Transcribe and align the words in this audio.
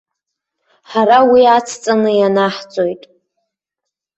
Ҳара 0.89 1.19
уи 1.31 1.43
ацҵаны 1.55 2.11
ианаҳҵоит. 2.19 3.03